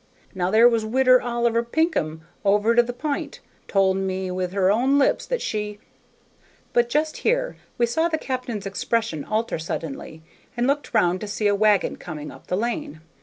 Now 0.33 0.49
there 0.49 0.67
was 0.67 0.83
Widder 0.83 1.21
Oliver 1.21 1.61
Pinkham, 1.61 2.23
over 2.43 2.73
to 2.73 2.81
the 2.81 2.91
P'int, 2.91 3.39
told 3.67 3.97
me 3.97 4.31
with 4.31 4.51
her 4.51 4.71
own 4.71 4.97
lips 4.97 5.27
that 5.27 5.43
she" 5.43 5.77
But 6.73 6.89
just 6.89 7.17
here 7.17 7.57
we 7.77 7.85
saw 7.85 8.09
the 8.09 8.17
captain's 8.17 8.65
expression 8.65 9.23
alter 9.23 9.59
suddenly, 9.59 10.23
and 10.57 10.65
looked 10.65 10.89
around 10.95 11.21
to 11.21 11.27
see 11.27 11.45
a 11.45 11.53
wagon 11.53 11.97
coming 11.97 12.31
up 12.31 12.47
the 12.47 12.57
lane. 12.57 13.01